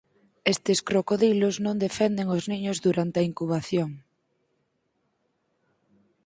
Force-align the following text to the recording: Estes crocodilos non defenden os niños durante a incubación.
Estes 0.53 0.79
crocodilos 0.89 1.55
non 1.65 1.81
defenden 1.85 2.27
os 2.35 2.43
niños 2.51 2.77
durante 2.85 3.17
a 3.19 3.27
incubación. 3.29 3.89